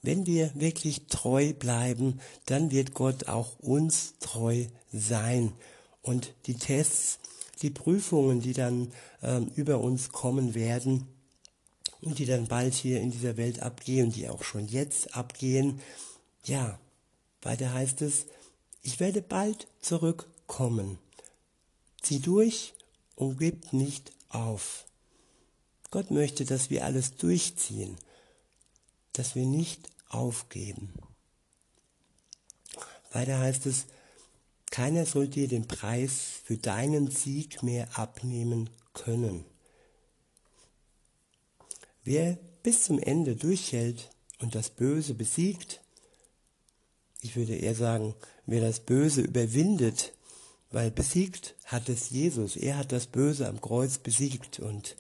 [0.02, 5.54] Wenn wir wirklich treu bleiben, dann wird Gott auch uns treu sein.
[6.02, 7.20] Und die Tests,
[7.62, 8.92] die Prüfungen, die dann
[9.22, 11.08] ähm, über uns kommen werden
[12.02, 15.80] und die dann bald hier in dieser Welt abgehen, die auch schon jetzt abgehen,
[16.46, 16.78] ja,
[17.46, 18.26] weiter heißt es,
[18.82, 21.00] ich werde bald zurückkommen.
[22.02, 22.74] Zieh durch
[23.16, 24.86] und gib nicht auf.
[25.90, 27.98] Gott möchte, dass wir alles durchziehen,
[29.14, 30.94] dass wir nicht aufgeben.
[33.12, 33.86] Weiter heißt es,
[34.72, 39.46] keiner soll dir den Preis für deinen Sieg mehr abnehmen können.
[42.04, 45.83] Wer bis zum Ende durchhält und das Böse besiegt,
[47.24, 48.14] ich würde eher sagen,
[48.46, 50.14] wer das Böse überwindet,
[50.72, 52.56] weil besiegt hat es Jesus.
[52.56, 54.98] Er hat das Böse am Kreuz besiegt und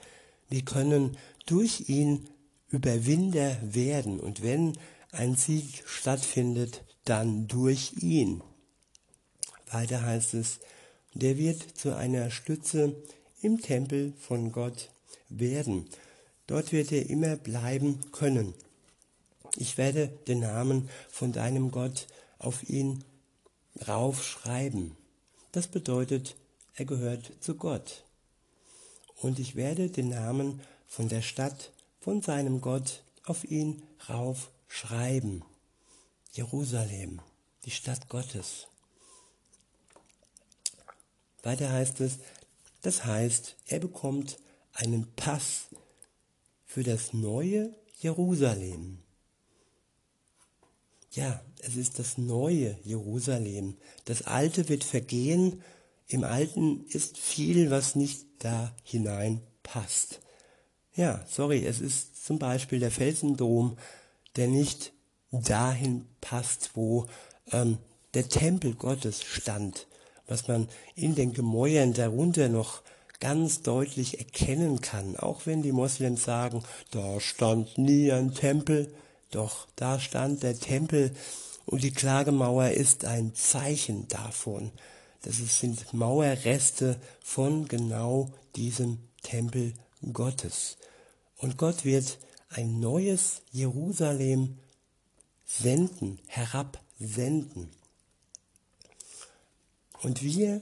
[0.49, 2.29] wir können durch ihn
[2.69, 4.19] Überwinder werden.
[4.19, 4.77] Und wenn
[5.11, 8.41] ein Sieg stattfindet, dann durch ihn.
[9.69, 10.59] Weiter heißt es,
[11.13, 12.95] der wird zu einer Stütze
[13.41, 14.89] im Tempel von Gott
[15.29, 15.87] werden.
[16.47, 18.53] Dort wird er immer bleiben können.
[19.55, 22.07] Ich werde den Namen von deinem Gott
[22.39, 23.03] auf ihn
[23.87, 24.95] raufschreiben.
[25.51, 26.35] Das bedeutet,
[26.73, 28.03] er gehört zu Gott.
[29.21, 35.45] Und ich werde den Namen von der Stadt, von seinem Gott auf ihn raufschreiben.
[36.31, 37.21] Jerusalem,
[37.63, 38.67] die Stadt Gottes.
[41.43, 42.17] Weiter heißt es,
[42.81, 44.39] das heißt, er bekommt
[44.73, 45.67] einen Pass
[46.65, 49.02] für das neue Jerusalem.
[51.13, 53.77] Ja, es ist das neue Jerusalem.
[54.05, 55.61] Das alte wird vergehen.
[56.07, 60.21] Im alten ist viel, was nicht da hineinpasst.
[60.95, 63.77] Ja, sorry, es ist zum Beispiel der Felsendom,
[64.35, 64.91] der nicht
[65.31, 67.05] dahin passt, wo
[67.51, 67.77] ähm,
[68.15, 69.87] der Tempel Gottes stand,
[70.27, 72.81] was man in den Gemäuern darunter noch
[73.19, 78.93] ganz deutlich erkennen kann, auch wenn die Moslems sagen, da stand nie ein Tempel,
[79.35, 81.13] doch da stand der Tempel
[81.65, 84.71] und die Klagemauer ist ein Zeichen davon.
[85.23, 89.73] Das sind Mauerreste von genau diesem Tempel
[90.11, 90.77] Gottes.
[91.37, 92.19] Und Gott wird
[92.49, 94.57] ein neues Jerusalem
[95.45, 97.69] senden, herabsenden.
[100.01, 100.61] Und wir,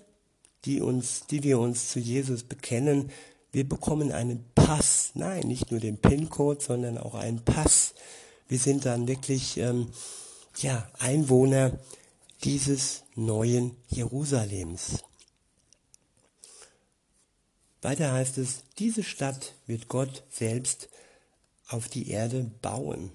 [0.65, 3.11] die uns, die wir uns zu Jesus bekennen,
[3.51, 5.11] wir bekommen einen Pass.
[5.15, 7.95] Nein, nicht nur den PIN-Code, sondern auch einen Pass
[8.51, 9.87] wir sind dann wirklich ähm,
[10.57, 11.79] ja, Einwohner
[12.43, 14.97] dieses neuen Jerusalems.
[17.81, 20.89] Weiter heißt es, diese Stadt wird Gott selbst
[21.69, 23.11] auf die Erde bauen.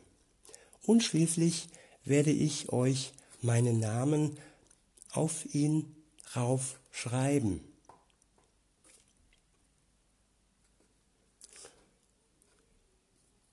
[0.86, 1.68] Und schließlich
[2.06, 4.38] werde ich euch meinen Namen
[5.10, 5.94] auf ihn
[6.34, 7.60] raufschreiben.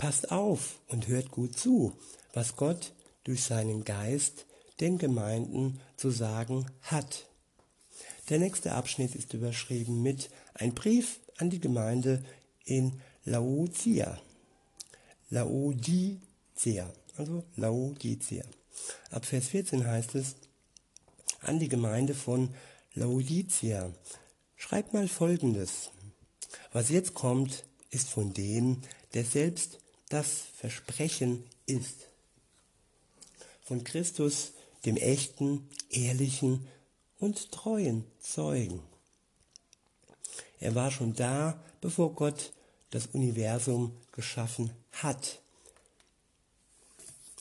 [0.03, 1.93] Passt auf und hört gut zu,
[2.33, 2.91] was Gott
[3.23, 4.45] durch seinen Geist
[4.81, 7.25] den Gemeinden zu sagen hat.
[8.27, 12.21] Der nächste Abschnitt ist überschrieben mit Ein Brief an die Gemeinde
[12.65, 14.19] in Laodicea.
[15.29, 18.43] Laodicea, also Laodicea.
[19.09, 20.35] Ab Vers 14 heißt es,
[21.39, 22.53] an die Gemeinde von
[22.93, 23.89] Laodicea.
[24.57, 25.91] Schreibt mal Folgendes.
[26.73, 28.81] Was jetzt kommt, ist von dem,
[29.13, 29.79] der selbst
[30.13, 32.07] das Versprechen ist.
[33.63, 34.53] Von Christus,
[34.85, 36.67] dem echten, ehrlichen
[37.19, 38.81] und treuen Zeugen.
[40.59, 42.53] Er war schon da, bevor Gott
[42.91, 45.39] das Universum geschaffen hat.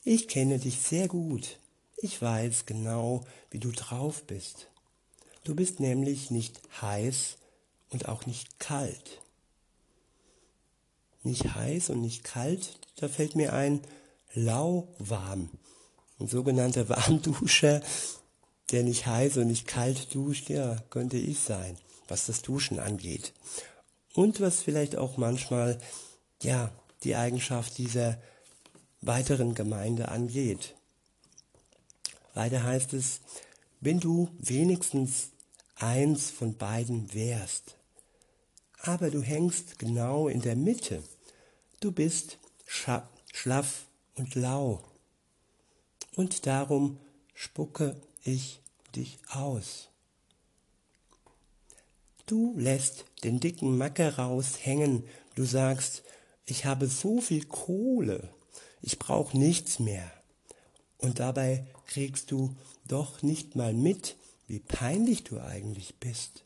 [0.02, 1.58] Ich kenne dich sehr gut.
[1.98, 4.68] Ich weiß genau, wie du drauf bist.
[5.44, 7.36] Du bist nämlich nicht heiß
[7.90, 9.21] und auch nicht kalt.
[11.22, 13.80] Nicht heiß und nicht kalt, da fällt mir ein
[14.34, 15.50] lauwarm.
[16.18, 17.82] Ein sogenannter Warmduscher,
[18.70, 21.76] der nicht heiß und nicht kalt duscht, ja, könnte ich sein,
[22.08, 23.32] was das Duschen angeht.
[24.14, 25.78] Und was vielleicht auch manchmal,
[26.42, 26.70] ja,
[27.02, 28.18] die Eigenschaft dieser
[29.00, 30.74] weiteren Gemeinde angeht.
[32.34, 33.20] Weiter heißt es,
[33.80, 35.30] wenn du wenigstens
[35.76, 37.76] eins von beiden wärst,
[38.78, 41.02] aber du hängst genau in der Mitte,
[41.84, 44.82] du bist schlaff und lau,
[46.14, 46.98] und darum
[47.34, 48.60] spucke ich
[48.94, 49.88] dich aus.
[52.26, 56.04] Du lässt den dicken Macker raushängen, du sagst,
[56.44, 58.32] ich habe so viel Kohle,
[58.80, 60.10] ich brauch nichts mehr.
[60.98, 62.54] Und dabei kriegst du
[62.86, 64.16] doch nicht mal mit,
[64.46, 66.44] wie peinlich du eigentlich bist,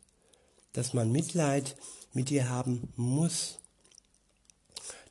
[0.73, 1.77] dass man Mitleid
[2.15, 3.59] mit dir haben muss.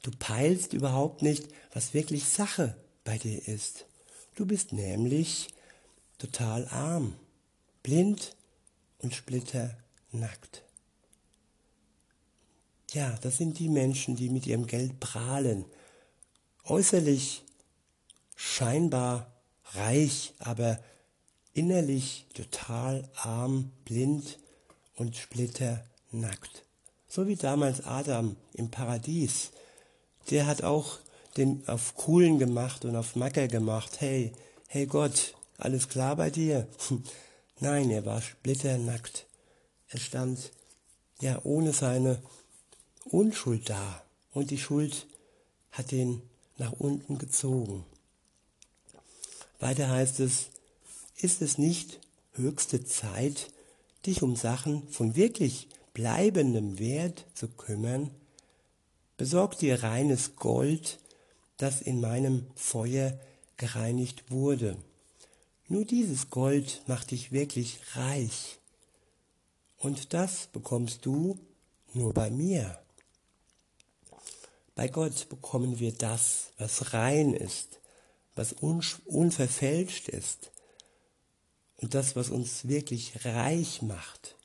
[0.05, 3.85] Du peilst überhaupt nicht, was wirklich Sache bei dir ist.
[4.35, 5.47] Du bist nämlich
[6.19, 7.15] total arm,
[7.81, 8.35] blind
[8.99, 10.61] und splitternackt.
[12.91, 15.65] Ja, das sind die Menschen, die mit ihrem Geld prahlen.
[16.65, 17.43] Äußerlich
[18.35, 19.33] scheinbar
[19.73, 20.79] reich, aber
[21.55, 24.37] innerlich total arm, blind
[24.97, 26.63] und splitternackt.
[27.07, 29.49] So wie damals Adam im Paradies.
[30.29, 30.99] Der hat auch
[31.37, 33.99] den auf coolen gemacht und auf Macker gemacht.
[33.99, 34.33] Hey,
[34.67, 36.67] hey Gott, alles klar bei dir?
[37.59, 39.25] Nein, er war splitternackt.
[39.89, 40.51] Er stand
[41.21, 42.21] ja ohne seine
[43.05, 45.07] Unschuld da und die Schuld
[45.71, 46.21] hat ihn
[46.57, 47.85] nach unten gezogen.
[49.59, 50.47] Weiter heißt es,
[51.17, 51.99] ist es nicht
[52.33, 53.51] höchste Zeit,
[54.05, 58.11] dich um Sachen von wirklich bleibendem Wert zu kümmern?
[59.17, 60.99] Besorg dir reines Gold,
[61.57, 63.17] das in meinem Feuer
[63.57, 64.77] gereinigt wurde.
[65.67, 68.59] Nur dieses Gold macht dich wirklich reich.
[69.77, 71.39] Und das bekommst du
[71.93, 72.79] nur bei mir.
[74.75, 77.79] Bei Gott bekommen wir das, was rein ist,
[78.35, 80.51] was unverfälscht ist
[81.77, 84.35] und das, was uns wirklich reich macht.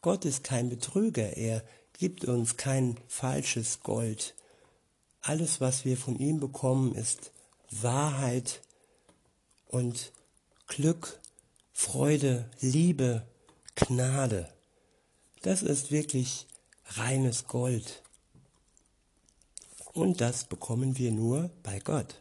[0.00, 1.62] Gott ist kein Betrüger, er
[1.98, 4.34] gibt uns kein falsches Gold.
[5.20, 7.32] Alles, was wir von ihm bekommen, ist
[7.70, 8.60] Wahrheit
[9.68, 10.12] und
[10.66, 11.20] Glück,
[11.72, 13.26] Freude, Liebe,
[13.74, 14.48] Gnade.
[15.42, 16.46] Das ist wirklich
[16.86, 18.02] reines Gold.
[19.92, 22.20] Und das bekommen wir nur bei Gott.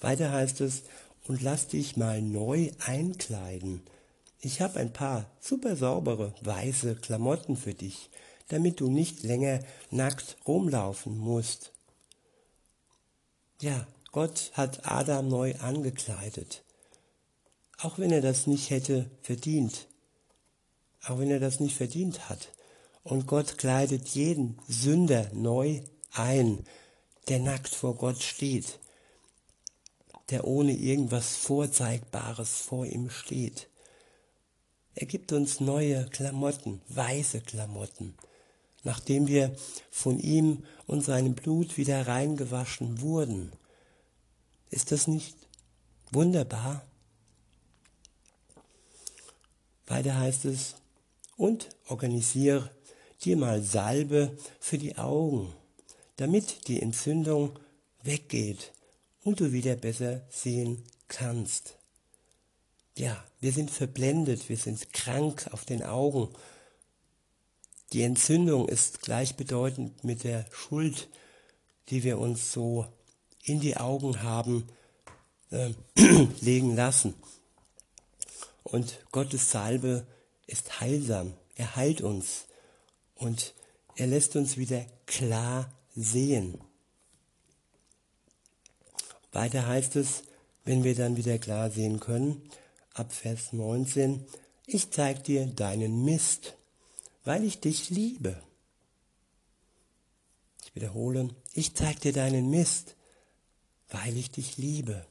[0.00, 0.82] Weiter heißt es,
[1.26, 3.82] und lass dich mal neu einkleiden.
[4.40, 8.10] Ich habe ein paar super saubere, weiße Klamotten für dich,
[8.48, 11.72] damit du nicht länger nackt rumlaufen musst.
[13.60, 16.62] Ja, Gott hat Adam neu angekleidet,
[17.78, 19.88] auch wenn er das nicht hätte verdient,
[21.04, 22.48] auch wenn er das nicht verdient hat.
[23.02, 26.64] Und Gott kleidet jeden Sünder neu ein,
[27.28, 28.78] der nackt vor Gott steht,
[30.30, 33.68] der ohne irgendwas Vorzeigbares vor ihm steht.
[34.94, 38.14] Er gibt uns neue Klamotten, weiße Klamotten,
[38.84, 39.54] nachdem wir
[39.90, 43.52] von ihm und seinem Blut wieder reingewaschen wurden.
[44.70, 45.36] Ist das nicht
[46.12, 46.84] wunderbar?
[49.86, 50.76] Weiter heißt es,
[51.36, 52.70] und organisiere
[53.22, 55.52] dir mal Salbe für die Augen
[56.16, 57.58] damit die Entzündung
[58.02, 58.72] weggeht
[59.22, 61.76] und du wieder besser sehen kannst.
[62.96, 66.28] Ja, wir sind verblendet, wir sind krank auf den Augen.
[67.94, 71.08] Die Entzündung ist gleichbedeutend mit der Schuld,
[71.90, 72.88] die wir uns so
[73.44, 74.66] in die Augen haben
[75.52, 75.70] äh,
[76.40, 77.14] legen lassen.
[78.64, 80.08] Und Gottes Salbe
[80.48, 81.34] ist heilsam.
[81.54, 82.46] Er heilt uns
[83.14, 83.54] und
[83.94, 86.58] er lässt uns wieder klar sehen.
[89.30, 90.24] Weiter heißt es,
[90.64, 92.42] wenn wir dann wieder klar sehen können,
[92.92, 94.26] ab Vers 19,
[94.66, 96.56] ich zeig dir deinen Mist,
[97.24, 98.40] weil ich dich liebe.
[100.64, 102.96] Ich wiederhole, ich zeig dir deinen Mist,
[103.88, 105.06] weil ich dich liebe.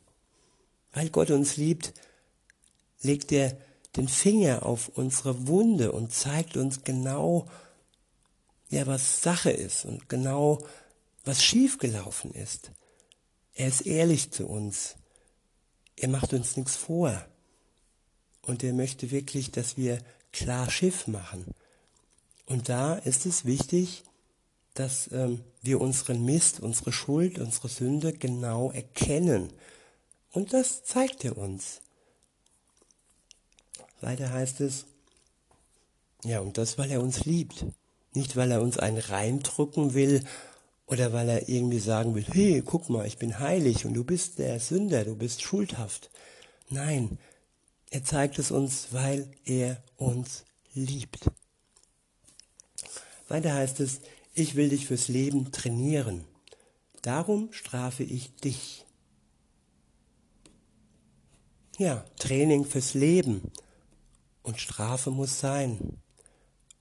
[0.91, 1.93] Weil Gott uns liebt,
[3.01, 3.57] legt er
[3.95, 7.47] den Finger auf unsere Wunde und zeigt uns genau,
[8.69, 10.59] ja, was Sache ist und genau,
[11.25, 12.71] was schiefgelaufen ist.
[13.53, 14.95] Er ist ehrlich zu uns.
[15.95, 17.25] Er macht uns nichts vor.
[18.41, 19.99] Und er möchte wirklich, dass wir
[20.31, 21.53] klar Schiff machen.
[22.45, 24.03] Und da ist es wichtig,
[24.73, 29.53] dass ähm, wir unseren Mist, unsere Schuld, unsere Sünde genau erkennen.
[30.31, 31.81] Und das zeigt er uns.
[34.01, 34.85] Weiter heißt es,
[36.23, 37.65] ja, und das, weil er uns liebt.
[38.13, 40.23] Nicht, weil er uns einen reindrücken will
[40.85, 44.39] oder weil er irgendwie sagen will, hey, guck mal, ich bin heilig und du bist
[44.39, 46.09] der Sünder, du bist schuldhaft.
[46.69, 47.17] Nein,
[47.89, 51.29] er zeigt es uns, weil er uns liebt.
[53.33, 54.01] Weiter heißt es,
[54.35, 56.23] ich will dich fürs Leben trainieren.
[57.01, 58.85] Darum strafe ich dich.
[61.79, 63.51] Ja, Training fürs Leben.
[64.43, 65.99] Und Strafe muss sein.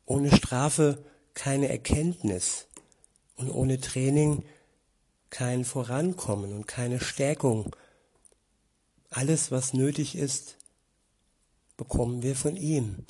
[0.05, 2.67] Ohne Strafe keine Erkenntnis.
[3.37, 4.45] Und ohne Training
[5.31, 7.75] kein Vorankommen und keine Stärkung.
[9.09, 10.59] Alles, was nötig ist,
[11.79, 13.07] bekommen wir von ihm.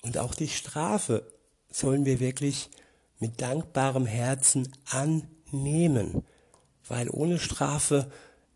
[0.00, 1.30] Und auch die Strafe
[1.70, 2.70] sollen wir wirklich
[3.18, 6.24] mit dankbarem Herzen annehmen,
[6.88, 8.10] weil ohne Strafe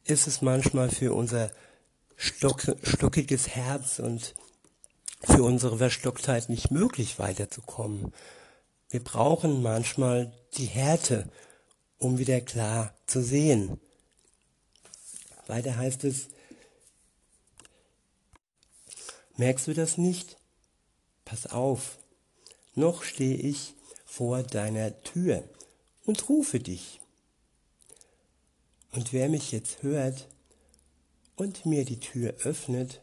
[0.05, 1.51] ist es manchmal für unser
[2.17, 4.35] stock, stockiges Herz und
[5.23, 8.13] für unsere Verstocktheit nicht möglich weiterzukommen.
[8.91, 11.31] Wir brauchen manchmal die Härte,
[11.99, 13.81] um wieder klar zu sehen.
[15.47, 16.29] Weiter heißt es,
[19.37, 20.37] merkst du das nicht?
[21.25, 21.99] Pass auf,
[22.75, 25.45] noch stehe ich vor deiner Tür
[26.05, 27.01] und rufe dich.
[28.93, 30.29] Und wer mich jetzt hört
[31.37, 33.01] und mir die Tür öffnet,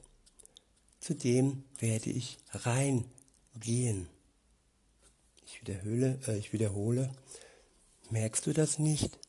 [1.00, 4.08] zu dem werde ich reingehen.
[5.46, 7.14] Ich wiederhole, äh, ich wiederhole,
[8.10, 9.20] merkst du das nicht?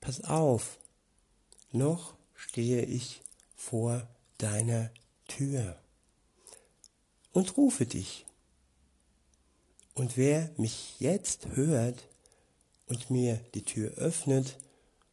[0.00, 0.78] Pass auf,
[1.70, 3.22] noch stehe ich
[3.56, 4.08] vor
[4.38, 4.90] deiner
[5.28, 5.78] Tür
[7.32, 8.26] und rufe dich.
[9.94, 12.08] Und wer mich jetzt hört
[12.86, 14.58] und mir die Tür öffnet,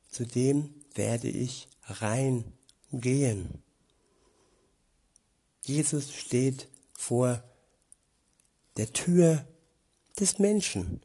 [0.10, 3.62] zu dem werde ich reingehen.
[5.64, 7.44] Jesus steht vor
[8.78, 9.46] der Tür
[10.20, 11.02] des Menschen,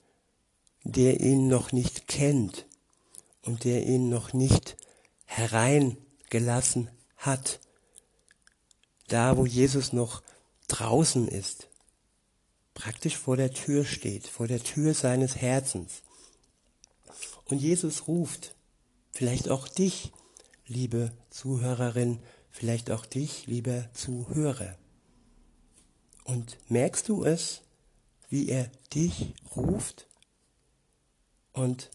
[0.82, 2.66] der ihn noch nicht kennt
[3.42, 4.76] und der ihn noch nicht
[5.26, 7.60] hereingelassen hat.
[9.08, 10.22] Da, wo Jesus noch
[10.68, 11.68] draußen ist,
[12.76, 16.02] praktisch vor der Tür steht, vor der Tür seines Herzens.
[17.46, 18.54] Und Jesus ruft,
[19.10, 20.12] vielleicht auch dich,
[20.66, 22.20] liebe Zuhörerin,
[22.50, 24.76] vielleicht auch dich, lieber Zuhörer.
[26.24, 27.62] Und merkst du es,
[28.28, 30.06] wie er dich ruft?
[31.52, 31.90] Und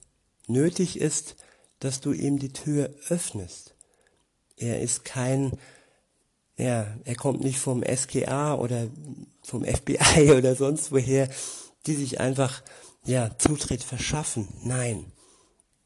[0.48, 1.36] nötig ist,
[1.80, 3.76] dass du ihm die Tür öffnest.
[4.58, 5.58] Er ist kein
[6.62, 8.88] ja, er kommt nicht vom SKA oder
[9.44, 11.30] vom FBI oder sonst woher,
[11.86, 12.62] die sich einfach,
[13.06, 14.48] ja, Zutritt verschaffen.
[14.64, 15.12] Nein.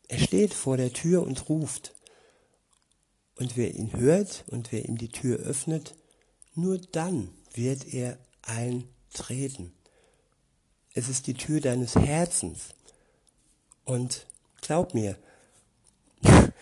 [0.08, 1.93] Er steht vor der Tür und ruft.
[3.38, 5.95] Und wer ihn hört und wer ihm die Tür öffnet,
[6.53, 9.74] nur dann wird er eintreten.
[10.93, 12.70] Es ist die Tür deines Herzens.
[13.84, 14.26] Und
[14.62, 15.18] glaub mir,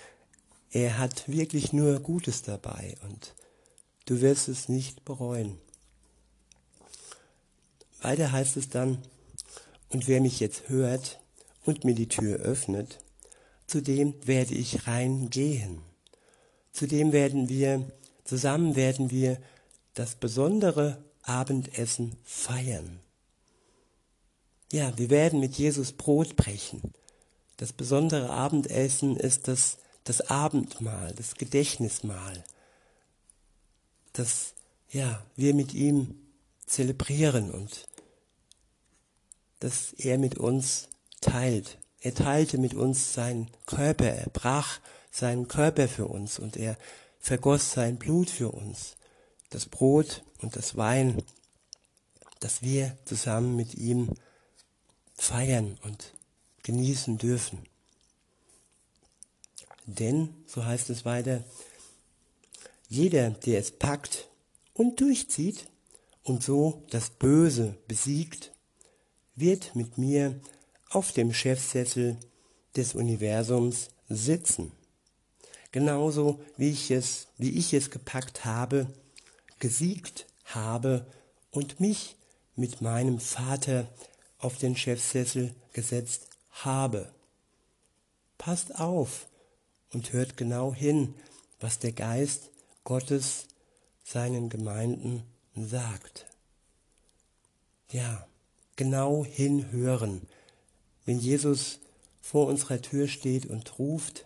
[0.72, 3.36] er hat wirklich nur Gutes dabei und
[4.06, 5.58] Du wirst es nicht bereuen.
[8.04, 8.99] Weiter heißt es dann,
[9.89, 11.20] und wer mich jetzt hört
[11.66, 12.99] und mir die Tür öffnet,
[13.68, 15.82] zu dem werde ich reingehen.
[16.72, 17.91] Zu dem werden wir,
[18.24, 19.38] zusammen werden wir
[19.93, 22.99] das besondere Abendessen feiern.
[24.72, 26.82] Ja, wir werden mit Jesus Brot brechen.
[27.58, 32.43] Das besondere Abendessen ist das, das Abendmahl, das Gedächtnismahl
[34.14, 34.54] dass
[34.91, 36.16] ja, wir mit ihm
[36.66, 37.86] zelebrieren und
[39.64, 40.89] dass er mit uns
[41.22, 41.78] teilt.
[42.01, 46.78] Er teilte mit uns seinen Körper, er brach seinen Körper für uns und er
[47.20, 48.97] vergoss sein Blut für uns.
[49.51, 51.24] Das Brot und das Wein,
[52.41, 54.09] das wir zusammen mit ihm
[55.16, 56.14] feiern und
[56.64, 57.59] genießen dürfen.
[59.86, 61.41] Denn, so heißt es weiter,
[62.89, 64.28] jeder, der es packt
[64.74, 65.68] und durchzieht
[66.24, 68.53] und so das Böse besiegt,
[69.36, 70.40] wird mit mir
[70.90, 72.18] auf dem Chefsessel
[72.76, 74.72] des Universums sitzen.
[75.72, 78.88] Genauso wie ich es, wie ich es gepackt habe,
[79.60, 81.08] gesiegt habe
[81.52, 82.16] und mich
[82.56, 83.88] mit meinem Vater
[84.38, 87.12] auf den Chefsessel gesetzt habe.
[88.38, 89.28] Passt auf
[89.94, 91.16] und hört genau hin,
[91.60, 92.52] was der Geist
[92.84, 93.48] Gottes
[94.04, 95.24] seinen Gemeinden
[95.56, 96.26] sagt.
[97.90, 98.28] ja,
[98.76, 100.21] genau hinhören.
[101.05, 101.80] Wenn Jesus
[102.21, 104.26] vor unserer Tür steht und ruft,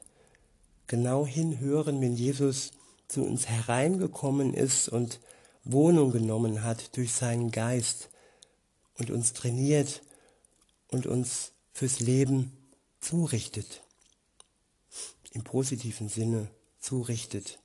[0.87, 2.71] genau hinhören, wenn Jesus
[3.07, 5.19] zu uns hereingekommen ist und
[5.63, 8.09] Wohnung genommen hat durch seinen Geist
[8.97, 10.01] und uns trainiert
[10.89, 12.51] und uns fürs Leben
[13.01, 13.81] zurichtet.
[15.31, 16.47] Im positiven Sinne
[16.79, 17.59] zurichtet.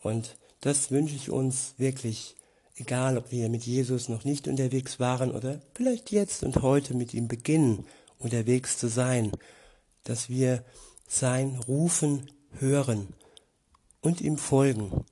[0.00, 2.36] Und das wünsche ich uns wirklich,
[2.76, 7.14] egal ob wir mit Jesus noch nicht unterwegs waren oder vielleicht jetzt und heute mit
[7.14, 7.86] ihm beginnen,
[8.18, 9.32] unterwegs zu sein,
[10.04, 10.62] dass wir
[11.08, 13.08] sein Rufen hören
[14.00, 15.04] und ihm folgen.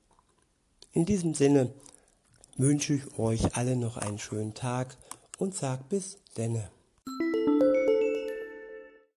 [0.93, 1.73] In diesem Sinne
[2.57, 4.97] wünsche ich euch alle noch einen schönen Tag
[5.37, 6.69] und sag bis denne.